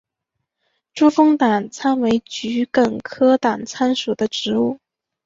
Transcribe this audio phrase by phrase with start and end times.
[0.95, 4.79] 珠峰党参为桔梗科党参属的植物。